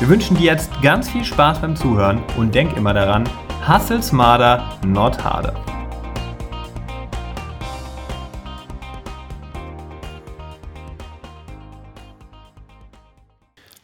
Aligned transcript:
Wir 0.00 0.08
wünschen 0.08 0.36
dir 0.36 0.44
jetzt 0.44 0.70
ganz 0.80 1.10
viel 1.10 1.24
Spaß 1.24 1.60
beim 1.60 1.74
Zuhören 1.74 2.22
und 2.36 2.54
denk 2.54 2.76
immer 2.76 2.94
daran, 2.94 3.28
hustle 3.66 4.00
smarter, 4.00 4.78
not 4.86 5.18
harder. 5.24 5.52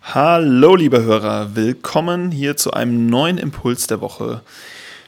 Hallo 0.02 0.76
liebe 0.76 1.02
Hörer, 1.02 1.56
willkommen 1.56 2.30
hier 2.30 2.56
zu 2.56 2.72
einem 2.72 3.08
neuen 3.08 3.36
Impuls 3.36 3.88
der 3.88 4.00
Woche. 4.00 4.42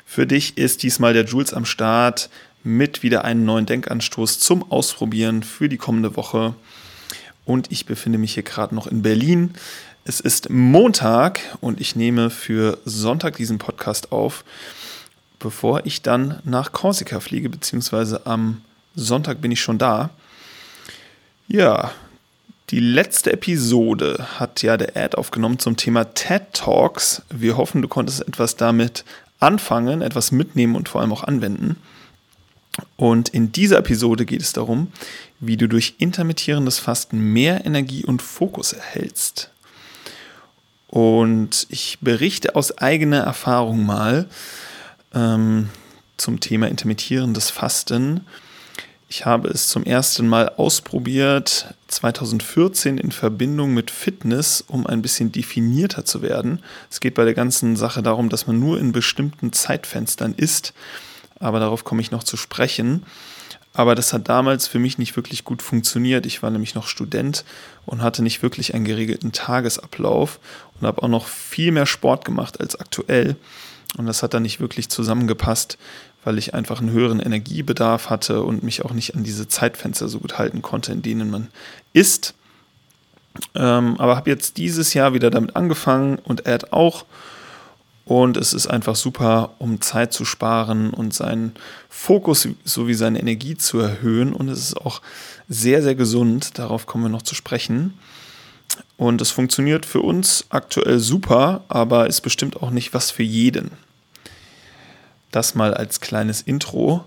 Für 0.04 0.26
dich 0.26 0.58
ist 0.58 0.82
diesmal 0.82 1.12
der 1.12 1.24
Jules 1.24 1.54
am 1.54 1.66
Start 1.66 2.30
mit 2.64 3.04
wieder 3.04 3.24
einem 3.24 3.44
neuen 3.44 3.66
Denkanstoß 3.66 4.40
zum 4.40 4.72
Ausprobieren 4.72 5.44
für 5.44 5.68
die 5.68 5.76
kommende 5.76 6.16
Woche. 6.16 6.56
Und 7.44 7.70
ich 7.70 7.86
befinde 7.86 8.18
mich 8.18 8.34
hier 8.34 8.42
gerade 8.42 8.74
noch 8.74 8.88
in 8.88 9.02
Berlin. 9.02 9.54
Es 10.08 10.20
ist 10.20 10.50
Montag 10.50 11.40
und 11.60 11.80
ich 11.80 11.96
nehme 11.96 12.30
für 12.30 12.78
Sonntag 12.84 13.38
diesen 13.38 13.58
Podcast 13.58 14.12
auf, 14.12 14.44
bevor 15.40 15.84
ich 15.84 16.00
dann 16.00 16.40
nach 16.44 16.70
Korsika 16.70 17.18
fliege, 17.18 17.50
beziehungsweise 17.50 18.24
am 18.24 18.60
Sonntag 18.94 19.40
bin 19.40 19.50
ich 19.50 19.60
schon 19.60 19.78
da. 19.78 20.10
Ja, 21.48 21.90
die 22.70 22.78
letzte 22.78 23.32
Episode 23.32 24.28
hat 24.38 24.62
ja 24.62 24.76
der 24.76 24.96
Ad 24.96 25.16
aufgenommen 25.16 25.58
zum 25.58 25.76
Thema 25.76 26.04
TED 26.14 26.52
Talks. 26.52 27.22
Wir 27.28 27.56
hoffen, 27.56 27.82
du 27.82 27.88
konntest 27.88 28.28
etwas 28.28 28.54
damit 28.54 29.04
anfangen, 29.40 30.02
etwas 30.02 30.30
mitnehmen 30.30 30.76
und 30.76 30.88
vor 30.88 31.00
allem 31.00 31.12
auch 31.12 31.24
anwenden. 31.24 31.82
Und 32.94 33.30
in 33.30 33.50
dieser 33.50 33.78
Episode 33.78 34.24
geht 34.24 34.42
es 34.42 34.52
darum, 34.52 34.92
wie 35.40 35.56
du 35.56 35.66
durch 35.66 35.96
intermittierendes 35.98 36.78
Fasten 36.78 37.18
mehr 37.18 37.66
Energie 37.66 38.04
und 38.04 38.22
Fokus 38.22 38.72
erhältst. 38.72 39.50
Und 40.88 41.66
ich 41.68 41.98
berichte 42.00 42.54
aus 42.54 42.78
eigener 42.78 43.18
Erfahrung 43.20 43.84
mal 43.84 44.28
ähm, 45.14 45.68
zum 46.16 46.40
Thema 46.40 46.68
intermittierendes 46.68 47.50
Fasten. 47.50 48.24
Ich 49.08 49.24
habe 49.24 49.48
es 49.48 49.68
zum 49.68 49.84
ersten 49.84 50.26
Mal 50.28 50.48
ausprobiert 50.56 51.74
2014 51.88 52.98
in 52.98 53.12
Verbindung 53.12 53.72
mit 53.72 53.90
Fitness, 53.90 54.64
um 54.66 54.86
ein 54.86 55.00
bisschen 55.00 55.30
definierter 55.30 56.04
zu 56.04 56.22
werden. 56.22 56.60
Es 56.90 56.98
geht 56.98 57.14
bei 57.14 57.24
der 57.24 57.34
ganzen 57.34 57.76
Sache 57.76 58.02
darum, 58.02 58.28
dass 58.28 58.48
man 58.48 58.58
nur 58.58 58.80
in 58.80 58.90
bestimmten 58.90 59.52
Zeitfenstern 59.52 60.34
isst, 60.34 60.74
aber 61.38 61.60
darauf 61.60 61.84
komme 61.84 62.00
ich 62.00 62.10
noch 62.10 62.24
zu 62.24 62.36
sprechen. 62.36 63.04
Aber 63.76 63.94
das 63.94 64.14
hat 64.14 64.30
damals 64.30 64.66
für 64.66 64.78
mich 64.78 64.96
nicht 64.96 65.16
wirklich 65.16 65.44
gut 65.44 65.60
funktioniert. 65.60 66.24
Ich 66.24 66.42
war 66.42 66.50
nämlich 66.50 66.74
noch 66.74 66.88
Student 66.88 67.44
und 67.84 68.00
hatte 68.00 68.22
nicht 68.22 68.42
wirklich 68.42 68.74
einen 68.74 68.86
geregelten 68.86 69.32
Tagesablauf 69.32 70.40
und 70.80 70.86
habe 70.86 71.02
auch 71.02 71.08
noch 71.08 71.26
viel 71.26 71.72
mehr 71.72 71.84
Sport 71.84 72.24
gemacht 72.24 72.58
als 72.58 72.80
aktuell. 72.80 73.36
Und 73.98 74.06
das 74.06 74.22
hat 74.22 74.32
dann 74.32 74.44
nicht 74.44 74.60
wirklich 74.60 74.88
zusammengepasst, 74.88 75.76
weil 76.24 76.38
ich 76.38 76.54
einfach 76.54 76.80
einen 76.80 76.90
höheren 76.90 77.20
Energiebedarf 77.20 78.08
hatte 78.08 78.42
und 78.42 78.62
mich 78.62 78.82
auch 78.82 78.92
nicht 78.92 79.14
an 79.14 79.24
diese 79.24 79.46
Zeitfenster 79.46 80.08
so 80.08 80.20
gut 80.20 80.38
halten 80.38 80.62
konnte, 80.62 80.92
in 80.92 81.02
denen 81.02 81.30
man 81.30 81.48
isst. 81.92 82.32
Ähm, 83.54 84.00
aber 84.00 84.16
habe 84.16 84.30
jetzt 84.30 84.56
dieses 84.56 84.94
Jahr 84.94 85.12
wieder 85.12 85.28
damit 85.30 85.54
angefangen 85.54 86.16
und 86.16 86.46
er 86.46 86.72
auch 86.72 87.04
und 88.06 88.36
es 88.36 88.52
ist 88.52 88.68
einfach 88.68 88.94
super, 88.94 89.56
um 89.58 89.80
Zeit 89.80 90.12
zu 90.12 90.24
sparen 90.24 90.90
und 90.90 91.12
seinen 91.12 91.54
Fokus 91.88 92.48
sowie 92.64 92.94
seine 92.94 93.18
Energie 93.18 93.56
zu 93.56 93.80
erhöhen. 93.80 94.32
Und 94.32 94.48
es 94.48 94.60
ist 94.60 94.76
auch 94.76 95.02
sehr, 95.48 95.82
sehr 95.82 95.96
gesund. 95.96 96.56
Darauf 96.56 96.86
kommen 96.86 97.02
wir 97.02 97.08
noch 97.08 97.22
zu 97.22 97.34
sprechen. 97.34 97.98
Und 98.96 99.20
es 99.20 99.32
funktioniert 99.32 99.84
für 99.84 100.02
uns 100.02 100.46
aktuell 100.50 101.00
super, 101.00 101.64
aber 101.66 102.06
ist 102.06 102.20
bestimmt 102.20 102.62
auch 102.62 102.70
nicht 102.70 102.94
was 102.94 103.10
für 103.10 103.24
jeden. 103.24 103.72
Das 105.32 105.56
mal 105.56 105.74
als 105.74 106.00
kleines 106.00 106.42
Intro. 106.42 107.04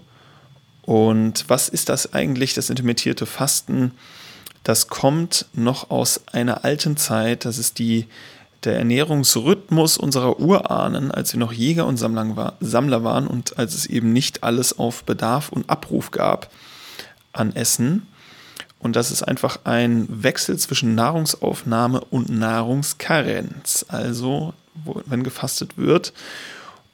Und 0.82 1.46
was 1.48 1.70
ist 1.70 1.88
das 1.88 2.12
eigentlich, 2.12 2.56
das 2.56 2.70
intermittierte 2.70 3.26
Fasten? 3.26 3.92
Das 4.66 4.90
kommt 4.90 5.46
noch 5.54 5.92
aus 5.92 6.28
einer 6.34 6.66
alten 6.66 6.98
Zeit. 6.98 7.46
Das 7.46 7.58
ist 7.58 7.80
die 7.80 8.06
der 8.64 8.78
Ernährungsrhythmus 8.78 9.98
unserer 9.98 10.40
Urahnen, 10.40 11.12
als 11.12 11.34
wir 11.34 11.40
noch 11.40 11.54
Jäger 11.54 11.86
und 11.86 11.98
Sammler 11.98 13.04
waren 13.04 13.28
und 13.28 13.58
als 13.58 13.76
es 13.76 13.86
eben 13.86 14.12
nicht 14.12 14.44
alles 14.44 14.78
auf 14.78 15.04
Bedarf 15.04 15.50
und 15.50 15.70
Abruf 15.70 16.12
gab 16.12 16.52
an 17.32 17.56
Essen. 17.56 18.08
Und 18.80 18.96
das 18.96 19.12
ist 19.12 19.24
einfach 19.24 19.60
ein 19.66 20.08
Wechsel 20.10 20.58
zwischen 20.58 20.96
Nahrungsaufnahme 20.96 22.02
und 22.10 22.30
Nahrungskarenz, 22.30 23.86
also 23.90 24.54
wenn 25.06 25.24
gefastet 25.24 25.78
wird. 25.78 26.14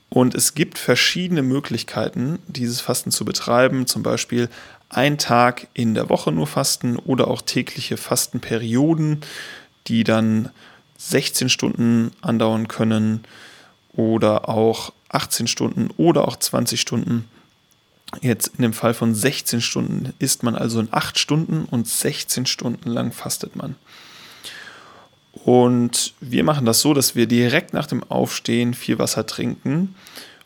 Und 0.09 0.33
es 0.33 0.53
gibt 0.53 0.77
verschiedene 0.77 1.41
Möglichkeiten, 1.41 2.39
dieses 2.47 2.81
Fasten 2.81 3.11
zu 3.11 3.25
betreiben, 3.25 3.85
zum 3.85 4.01
Beispiel 4.01 4.49
ein 4.89 5.17
Tag 5.17 5.67
in 5.73 5.93
der 5.93 6.09
Woche 6.09 6.31
nur 6.31 6.47
fasten 6.47 6.95
oder 6.95 7.27
auch 7.27 7.41
tägliche 7.41 7.97
Fastenperioden, 7.97 9.21
die 9.87 10.03
dann 10.03 10.49
16 10.97 11.49
Stunden 11.49 12.11
andauern 12.21 12.67
können 12.67 13.23
oder 13.93 14.49
auch 14.49 14.93
18 15.09 15.47
Stunden 15.47 15.89
oder 15.97 16.27
auch 16.27 16.37
20 16.37 16.79
Stunden. 16.79 17.27
Jetzt 18.21 18.51
in 18.57 18.61
dem 18.61 18.73
Fall 18.73 18.93
von 18.93 19.13
16 19.13 19.61
Stunden 19.61 20.13
isst 20.19 20.43
man 20.43 20.55
also 20.55 20.79
in 20.79 20.89
8 20.91 21.17
Stunden 21.19 21.65
und 21.65 21.87
16 21.87 22.45
Stunden 22.45 22.89
lang 22.89 23.11
fastet 23.11 23.55
man. 23.55 23.75
Und 25.33 26.13
wir 26.21 26.43
machen 26.43 26.65
das 26.65 26.81
so, 26.81 26.93
dass 26.93 27.15
wir 27.15 27.27
direkt 27.27 27.73
nach 27.73 27.87
dem 27.87 28.03
Aufstehen 28.09 28.73
viel 28.73 28.99
Wasser 28.99 29.25
trinken 29.25 29.95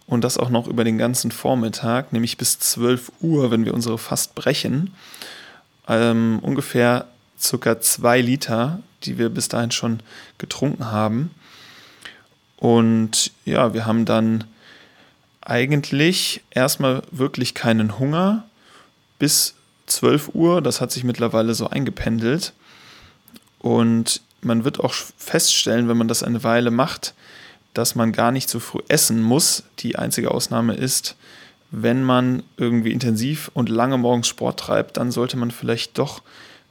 und 0.08 0.24
das 0.24 0.38
auch 0.38 0.50
noch 0.50 0.68
über 0.68 0.84
den 0.84 0.98
ganzen 0.98 1.32
Vormittag, 1.32 2.12
nämlich 2.12 2.38
bis 2.38 2.60
12 2.60 3.12
Uhr, 3.22 3.52
wenn 3.52 3.66
wir 3.66 3.74
unsere 3.74 3.98
Fast 3.98 4.34
brechen. 4.36 4.94
Ähm, 5.88 6.40
ungefähr 6.42 7.08
circa 7.40 7.80
2 7.80 8.22
Liter 8.22 8.80
die 9.04 9.18
wir 9.18 9.30
bis 9.30 9.48
dahin 9.48 9.72
schon 9.72 10.02
getrunken 10.38 10.92
haben. 10.92 11.32
Und 12.58 13.32
ja, 13.46 13.74
wir 13.74 13.86
haben 13.86 14.06
dann 14.06 14.44
eigentlich 15.42 16.42
erstmal 16.52 17.02
wirklich 17.12 17.54
keinen 17.54 17.98
Hunger 17.98 18.46
bis 19.18 19.56
12 19.88 20.32
Uhr. 20.34 20.62
Das 20.62 20.82
hat 20.82 20.92
sich 20.92 21.04
mittlerweile 21.04 21.54
so 21.54 21.68
eingependelt. 21.68 22.54
Und 23.60 24.22
man 24.42 24.64
wird 24.64 24.80
auch 24.80 24.94
feststellen, 24.94 25.88
wenn 25.90 25.98
man 25.98 26.08
das 26.08 26.24
eine 26.24 26.44
Weile 26.44 26.72
macht, 26.72 27.14
dass 27.74 27.96
man 27.96 28.12
gar 28.12 28.32
nicht 28.32 28.50
so 28.50 28.60
früh 28.60 28.82
essen 28.88 29.22
muss. 29.22 29.64
Die 29.80 29.98
einzige 29.98 30.32
Ausnahme 30.32 30.76
ist, 30.76 31.16
wenn 31.72 32.04
man 32.04 32.44
irgendwie 32.58 32.92
intensiv 32.92 33.52
und 33.54 33.70
lange 33.70 33.98
morgens 33.98 34.28
Sport 34.28 34.60
treibt, 34.60 34.98
dann 34.98 35.12
sollte 35.12 35.38
man 35.38 35.52
vielleicht 35.52 35.98
doch 35.98 36.22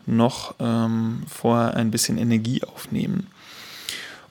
noch 0.08 0.54
ähm, 0.58 1.22
vorher 1.28 1.74
ein 1.76 1.90
bisschen 1.90 2.18
Energie 2.18 2.62
aufnehmen. 2.64 3.28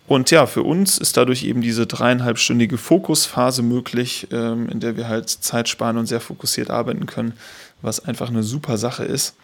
Und 0.07 0.31
ja, 0.31 0.45
für 0.45 0.63
uns 0.63 0.97
ist 0.97 1.17
dadurch 1.17 1.43
eben 1.43 1.61
diese 1.61 1.85
dreieinhalbstündige 1.85 2.77
Fokusphase 2.77 3.61
möglich, 3.61 4.27
ähm, 4.31 4.69
in 4.69 4.79
der 4.79 4.95
wir 4.95 5.09
halt 5.09 5.29
Zeit 5.29 5.67
sparen 5.67 5.97
und 5.97 6.05
sehr 6.05 6.21
fokussiert 6.21 6.69
arbeiten 6.69 7.05
können, 7.05 7.33
was 7.81 7.99
einfach 7.99 8.29
eine 8.29 8.43
super 8.43 8.77
Sache 8.77 9.03
ist. 9.03 9.35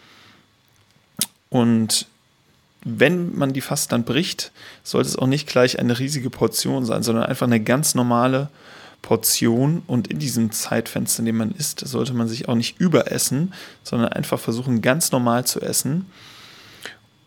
Und 1.49 2.07
wenn 2.85 3.35
man 3.35 3.53
die 3.53 3.61
fast 3.61 3.91
dann 3.91 4.05
bricht, 4.05 4.51
sollte 4.83 5.09
es 5.09 5.17
auch 5.17 5.27
nicht 5.27 5.47
gleich 5.47 5.79
eine 5.79 5.99
riesige 5.99 6.29
Portion 6.29 6.85
sein, 6.85 7.03
sondern 7.03 7.25
einfach 7.25 7.47
eine 7.47 7.61
ganz 7.61 7.93
normale 7.93 8.49
Portion 9.03 9.83
und 9.85 10.07
in 10.07 10.17
diesem 10.17 10.51
Zeitfenster, 10.51 11.19
in 11.19 11.25
dem 11.27 11.37
man 11.37 11.51
isst, 11.51 11.81
sollte 11.81 12.13
man 12.13 12.27
sich 12.27 12.49
auch 12.49 12.55
nicht 12.55 12.79
überessen, 12.79 13.53
sondern 13.83 14.11
einfach 14.13 14.39
versuchen, 14.39 14.81
ganz 14.81 15.11
normal 15.11 15.45
zu 15.45 15.61
essen. 15.61 16.07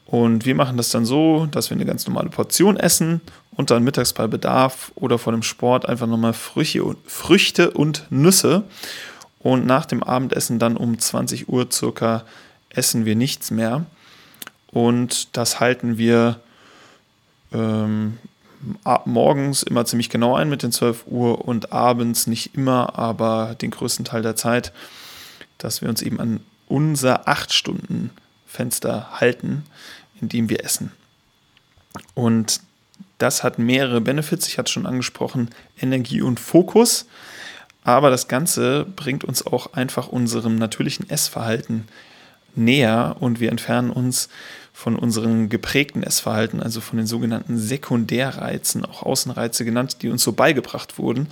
Und 0.06 0.46
wir 0.46 0.54
machen 0.54 0.76
das 0.76 0.90
dann 0.90 1.04
so, 1.04 1.46
dass 1.46 1.70
wir 1.70 1.76
eine 1.76 1.84
ganz 1.84 2.06
normale 2.06 2.30
Portion 2.30 2.76
essen 2.76 3.20
und 3.52 3.70
dann 3.70 3.84
mittags 3.84 4.12
bei 4.12 4.26
Bedarf 4.26 4.90
oder 4.94 5.18
vor 5.18 5.32
dem 5.32 5.42
Sport 5.42 5.86
einfach 5.86 6.06
nochmal 6.06 6.32
Früchte 6.32 7.70
und, 7.70 8.06
Nüsse. 8.10 8.64
Und 9.38 9.66
nach 9.66 9.84
dem 9.84 10.02
Abendessen 10.02 10.58
dann 10.58 10.76
um 10.76 10.98
20 10.98 11.48
Uhr 11.48 11.68
circa 11.70 12.24
essen 12.70 13.04
wir 13.04 13.16
nichts 13.16 13.50
mehr. 13.50 13.84
Und 14.70 15.36
das 15.36 15.60
halten 15.60 15.98
wir 15.98 16.40
ähm, 17.52 18.18
morgens 19.04 19.62
immer 19.62 19.84
ziemlich 19.84 20.10
genau 20.10 20.34
ein 20.34 20.48
mit 20.48 20.62
den 20.62 20.72
12 20.72 21.04
Uhr 21.06 21.44
und 21.46 21.72
abends 21.72 22.26
nicht 22.26 22.54
immer, 22.54 22.98
aber 22.98 23.56
den 23.60 23.70
größten 23.70 24.04
Teil 24.04 24.22
der 24.22 24.36
Zeit, 24.36 24.72
dass 25.58 25.82
wir 25.82 25.88
uns 25.88 26.02
eben 26.02 26.20
an 26.20 26.40
unser 26.68 27.28
8 27.28 27.52
Stunden 27.52 28.10
Fenster 28.46 29.20
halten, 29.20 29.64
in 30.20 30.28
dem 30.28 30.48
wir 30.48 30.64
essen. 30.64 30.92
Und 32.14 32.60
das 33.18 33.42
hat 33.42 33.58
mehrere 33.58 34.00
Benefits, 34.00 34.48
ich 34.48 34.58
hatte 34.58 34.72
schon 34.72 34.86
angesprochen, 34.86 35.50
Energie 35.80 36.22
und 36.22 36.40
Fokus. 36.40 37.06
Aber 37.84 38.10
das 38.10 38.28
Ganze 38.28 38.84
bringt 38.84 39.24
uns 39.24 39.46
auch 39.46 39.72
einfach 39.74 40.08
unserem 40.08 40.56
natürlichen 40.56 41.08
Essverhalten 41.08 41.86
näher 42.56 43.16
und 43.20 43.40
wir 43.40 43.50
entfernen 43.50 43.90
uns 43.90 44.28
von 44.72 44.96
unserem 44.96 45.48
geprägten 45.48 46.02
Essverhalten, 46.02 46.62
also 46.62 46.80
von 46.80 46.98
den 46.98 47.06
sogenannten 47.06 47.58
Sekundärreizen, 47.58 48.84
auch 48.84 49.02
Außenreize 49.02 49.64
genannt, 49.64 50.02
die 50.02 50.10
uns 50.10 50.22
so 50.22 50.32
beigebracht 50.32 50.98
wurden, 50.98 51.28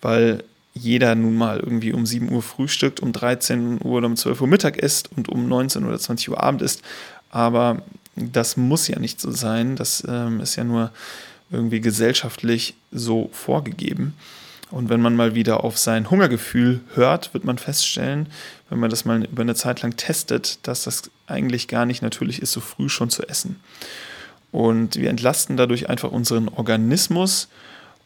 weil 0.00 0.44
jeder 0.74 1.14
nun 1.14 1.36
mal 1.36 1.60
irgendwie 1.60 1.92
um 1.92 2.06
7 2.06 2.30
Uhr 2.30 2.42
frühstückt, 2.42 3.00
um 3.00 3.12
13 3.12 3.80
Uhr 3.82 3.92
oder 3.92 4.06
um 4.06 4.16
12 4.16 4.40
Uhr 4.40 4.48
Mittag 4.48 4.76
isst 4.76 5.10
und 5.16 5.28
um 5.28 5.48
19 5.48 5.84
oder 5.84 5.98
20 5.98 6.30
Uhr 6.30 6.42
Abend 6.42 6.62
isst. 6.62 6.82
Aber 7.30 7.82
das 8.16 8.56
muss 8.56 8.88
ja 8.88 8.98
nicht 8.98 9.20
so 9.20 9.30
sein. 9.30 9.76
Das 9.76 10.04
ähm, 10.08 10.40
ist 10.40 10.56
ja 10.56 10.64
nur 10.64 10.90
irgendwie 11.50 11.80
gesellschaftlich 11.80 12.74
so 12.92 13.28
vorgegeben. 13.32 14.14
Und 14.70 14.88
wenn 14.88 15.00
man 15.00 15.14
mal 15.14 15.34
wieder 15.34 15.62
auf 15.62 15.78
sein 15.78 16.10
Hungergefühl 16.10 16.80
hört, 16.94 17.32
wird 17.34 17.44
man 17.44 17.58
feststellen, 17.58 18.26
wenn 18.74 18.80
man 18.80 18.90
das 18.90 19.04
mal 19.04 19.22
über 19.24 19.42
eine 19.42 19.54
Zeit 19.54 19.82
lang 19.82 19.96
testet, 19.96 20.58
dass 20.66 20.82
das 20.82 21.08
eigentlich 21.28 21.68
gar 21.68 21.86
nicht 21.86 22.02
natürlich 22.02 22.42
ist, 22.42 22.50
so 22.50 22.60
früh 22.60 22.88
schon 22.88 23.08
zu 23.08 23.22
essen. 23.28 23.60
Und 24.50 24.96
wir 24.96 25.10
entlasten 25.10 25.56
dadurch 25.56 25.88
einfach 25.88 26.10
unseren 26.10 26.48
Organismus 26.48 27.46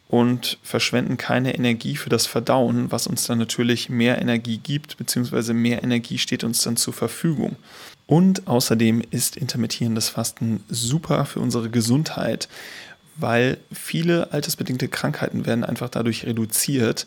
und 0.08 0.58
verschwenden 0.62 1.16
keine 1.16 1.54
Energie 1.54 1.96
für 1.96 2.10
das 2.10 2.26
Verdauen, 2.26 2.92
was 2.92 3.06
uns 3.06 3.26
dann 3.26 3.38
natürlich 3.38 3.88
mehr 3.88 4.20
Energie 4.20 4.58
gibt, 4.58 4.98
beziehungsweise 4.98 5.54
mehr 5.54 5.82
Energie 5.82 6.18
steht 6.18 6.44
uns 6.44 6.60
dann 6.60 6.76
zur 6.76 6.92
Verfügung. 6.92 7.56
Und 8.06 8.46
außerdem 8.46 9.02
ist 9.10 9.38
intermittierendes 9.38 10.10
Fasten 10.10 10.62
super 10.68 11.24
für 11.24 11.40
unsere 11.40 11.70
Gesundheit, 11.70 12.46
weil 13.16 13.56
viele 13.72 14.34
altersbedingte 14.34 14.88
Krankheiten 14.88 15.46
werden 15.46 15.64
einfach 15.64 15.88
dadurch 15.88 16.26
reduziert. 16.26 17.06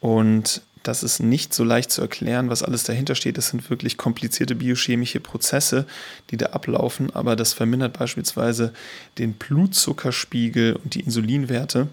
Und 0.00 0.60
das 0.86 1.02
ist 1.02 1.20
nicht 1.20 1.52
so 1.52 1.64
leicht 1.64 1.90
zu 1.90 2.00
erklären, 2.00 2.48
was 2.48 2.62
alles 2.62 2.84
dahinter 2.84 3.14
steht. 3.14 3.38
Das 3.38 3.48
sind 3.48 3.68
wirklich 3.70 3.96
komplizierte 3.96 4.54
biochemische 4.54 5.20
Prozesse, 5.20 5.86
die 6.30 6.36
da 6.36 6.46
ablaufen, 6.46 7.14
aber 7.14 7.34
das 7.34 7.52
vermindert 7.52 7.98
beispielsweise 7.98 8.72
den 9.18 9.32
Blutzuckerspiegel 9.32 10.74
und 10.76 10.94
die 10.94 11.00
Insulinwerte. 11.00 11.88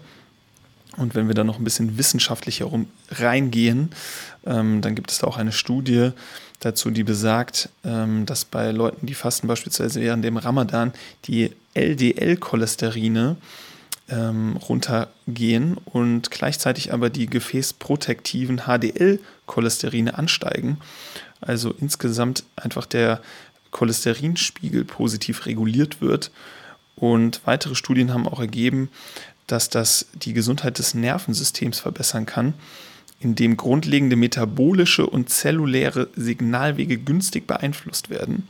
Und 0.96 1.16
wenn 1.16 1.26
wir 1.26 1.34
da 1.34 1.42
noch 1.42 1.58
ein 1.58 1.64
bisschen 1.64 1.98
wissenschaftlich 1.98 2.60
herum 2.60 2.86
reingehen, 3.10 3.90
ähm, 4.46 4.80
dann 4.80 4.94
gibt 4.94 5.10
es 5.10 5.18
da 5.18 5.26
auch 5.26 5.38
eine 5.38 5.50
Studie 5.50 6.10
dazu, 6.60 6.90
die 6.90 7.02
besagt, 7.02 7.68
ähm, 7.84 8.26
dass 8.26 8.44
bei 8.44 8.70
Leuten, 8.70 9.06
die 9.06 9.14
fasten, 9.14 9.48
beispielsweise 9.48 10.00
während 10.00 10.24
dem 10.24 10.36
Ramadan, 10.36 10.92
die 11.24 11.50
LDL-Cholesterine 11.74 13.36
ähm, 14.08 14.56
runtergehen 14.56 15.76
und 15.84 16.30
gleichzeitig 16.30 16.92
aber 16.92 17.10
die 17.10 17.26
gefäßprotektiven 17.26 18.62
HDL-Cholesterine 18.66 20.18
ansteigen. 20.18 20.78
Also 21.40 21.74
insgesamt 21.78 22.44
einfach 22.56 22.86
der 22.86 23.20
Cholesterinspiegel 23.70 24.84
positiv 24.84 25.46
reguliert 25.46 26.00
wird. 26.00 26.30
Und 26.96 27.40
weitere 27.44 27.74
Studien 27.74 28.12
haben 28.12 28.28
auch 28.28 28.40
ergeben, 28.40 28.88
dass 29.46 29.68
das 29.68 30.06
die 30.14 30.32
Gesundheit 30.32 30.78
des 30.78 30.94
Nervensystems 30.94 31.80
verbessern 31.80 32.24
kann, 32.24 32.54
indem 33.20 33.56
grundlegende 33.56 34.16
metabolische 34.16 35.06
und 35.06 35.28
zelluläre 35.28 36.08
Signalwege 36.14 36.98
günstig 36.98 37.46
beeinflusst 37.46 38.10
werden. 38.10 38.48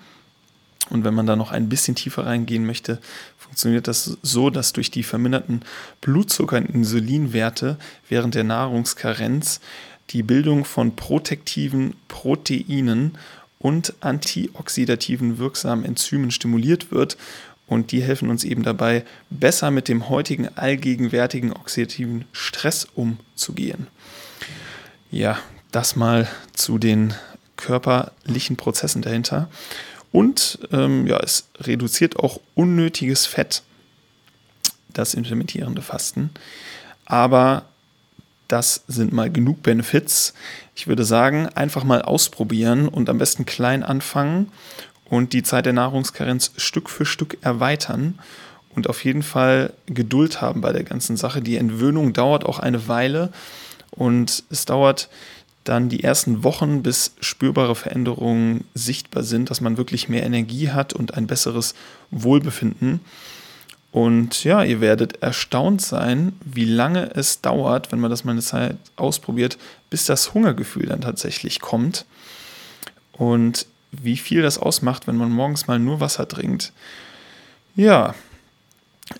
Und 0.90 1.04
wenn 1.04 1.14
man 1.14 1.26
da 1.26 1.36
noch 1.36 1.50
ein 1.50 1.68
bisschen 1.68 1.94
tiefer 1.94 2.26
reingehen 2.26 2.66
möchte, 2.66 3.00
funktioniert 3.38 3.88
das 3.88 4.18
so, 4.22 4.50
dass 4.50 4.72
durch 4.72 4.90
die 4.90 5.02
verminderten 5.02 5.62
Blutzucker- 6.00 6.58
und 6.58 6.70
Insulinwerte 6.70 7.78
während 8.08 8.34
der 8.34 8.44
Nahrungskarenz 8.44 9.60
die 10.10 10.22
Bildung 10.22 10.64
von 10.64 10.94
protektiven 10.96 11.94
Proteinen 12.08 13.16
und 13.58 13.94
antioxidativen 14.00 15.38
wirksamen 15.38 15.84
Enzymen 15.84 16.30
stimuliert 16.30 16.90
wird. 16.90 17.16
Und 17.66 17.92
die 17.92 18.02
helfen 18.02 18.28
uns 18.28 18.44
eben 18.44 18.62
dabei, 18.62 19.06
besser 19.30 19.70
mit 19.70 19.88
dem 19.88 20.10
heutigen 20.10 20.48
allgegenwärtigen 20.54 21.50
oxidativen 21.50 22.26
Stress 22.32 22.86
umzugehen. 22.94 23.86
Ja, 25.10 25.38
das 25.72 25.96
mal 25.96 26.28
zu 26.52 26.76
den 26.76 27.14
körperlichen 27.56 28.56
Prozessen 28.56 29.00
dahinter. 29.00 29.48
Und 30.14 30.60
ähm, 30.70 31.08
ja, 31.08 31.18
es 31.18 31.48
reduziert 31.58 32.20
auch 32.20 32.38
unnötiges 32.54 33.26
Fett, 33.26 33.64
das 34.92 35.12
intermittierende 35.12 35.82
Fasten. 35.82 36.30
Aber 37.04 37.64
das 38.46 38.84
sind 38.86 39.12
mal 39.12 39.28
genug 39.28 39.64
Benefits. 39.64 40.32
Ich 40.76 40.86
würde 40.86 41.04
sagen, 41.04 41.48
einfach 41.56 41.82
mal 41.82 42.00
ausprobieren 42.00 42.86
und 42.86 43.10
am 43.10 43.18
besten 43.18 43.44
klein 43.44 43.82
anfangen 43.82 44.52
und 45.06 45.32
die 45.32 45.42
Zeit 45.42 45.66
der 45.66 45.72
Nahrungskarenz 45.72 46.52
Stück 46.58 46.90
für 46.90 47.06
Stück 47.06 47.38
erweitern 47.40 48.20
und 48.76 48.88
auf 48.88 49.04
jeden 49.04 49.24
Fall 49.24 49.72
Geduld 49.86 50.40
haben 50.40 50.60
bei 50.60 50.72
der 50.72 50.84
ganzen 50.84 51.16
Sache. 51.16 51.42
Die 51.42 51.56
Entwöhnung 51.56 52.12
dauert 52.12 52.46
auch 52.46 52.60
eine 52.60 52.86
Weile 52.86 53.32
und 53.90 54.44
es 54.48 54.64
dauert 54.64 55.08
dann 55.64 55.88
die 55.88 56.04
ersten 56.04 56.44
Wochen, 56.44 56.82
bis 56.82 57.14
spürbare 57.20 57.74
Veränderungen 57.74 58.64
sichtbar 58.74 59.22
sind, 59.22 59.50
dass 59.50 59.60
man 59.60 59.76
wirklich 59.76 60.08
mehr 60.08 60.22
Energie 60.22 60.70
hat 60.70 60.92
und 60.92 61.14
ein 61.14 61.26
besseres 61.26 61.74
Wohlbefinden. 62.10 63.00
Und 63.90 64.44
ja, 64.44 64.62
ihr 64.62 64.80
werdet 64.80 65.22
erstaunt 65.22 65.80
sein, 65.80 66.32
wie 66.44 66.64
lange 66.64 67.10
es 67.14 67.40
dauert, 67.40 67.92
wenn 67.92 68.00
man 68.00 68.10
das 68.10 68.24
mal 68.24 68.32
eine 68.32 68.42
Zeit 68.42 68.76
ausprobiert, 68.96 69.56
bis 69.88 70.04
das 70.04 70.34
Hungergefühl 70.34 70.86
dann 70.86 71.00
tatsächlich 71.00 71.60
kommt. 71.60 72.04
Und 73.12 73.66
wie 73.92 74.16
viel 74.16 74.42
das 74.42 74.58
ausmacht, 74.58 75.06
wenn 75.06 75.16
man 75.16 75.30
morgens 75.30 75.66
mal 75.66 75.78
nur 75.78 76.00
Wasser 76.00 76.26
trinkt. 76.26 76.72
Ja, 77.76 78.14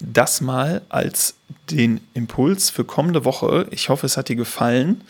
das 0.01 0.41
mal 0.41 0.83
als 0.89 1.37
den 1.71 2.01
Impuls 2.15 2.71
für 2.71 2.85
kommende 2.85 3.25
Woche. 3.25 3.67
Ich 3.71 3.89
hoffe, 3.89 4.07
es 4.07 4.17
hat 4.17 4.29
dir 4.29 4.37
gefallen. 4.37 5.03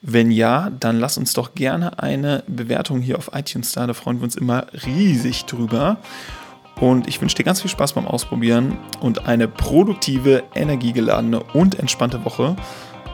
Wenn 0.00 0.30
ja, 0.30 0.70
dann 0.78 1.00
lass 1.00 1.18
uns 1.18 1.32
doch 1.32 1.54
gerne 1.54 1.98
eine 1.98 2.44
Bewertung 2.46 3.00
hier 3.00 3.18
auf 3.18 3.30
iTunes 3.34 3.72
da. 3.72 3.86
Da 3.86 3.94
freuen 3.94 4.18
wir 4.18 4.24
uns 4.24 4.36
immer 4.36 4.66
riesig 4.86 5.44
drüber. 5.46 5.98
Und 6.80 7.08
ich 7.08 7.20
wünsche 7.20 7.34
dir 7.34 7.44
ganz 7.44 7.60
viel 7.60 7.70
Spaß 7.70 7.94
beim 7.94 8.06
Ausprobieren 8.06 8.78
und 9.00 9.26
eine 9.26 9.48
produktive, 9.48 10.44
energiegeladene 10.54 11.42
und 11.52 11.78
entspannte 11.78 12.24
Woche. 12.24 12.54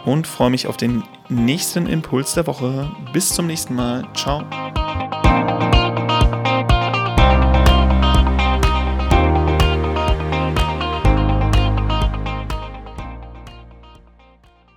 Und 0.05 0.27
freue 0.27 0.51
mich 0.51 0.67
auf 0.67 0.77
den 0.77 1.03
nächsten 1.31 1.87
Impuls 1.87 2.35
der 2.35 2.47
Woche. 2.47 2.91
Bis 3.15 3.31
zum 3.31 3.47
nächsten 3.47 3.75
Mal. 3.75 4.07
Ciao. 4.15 4.45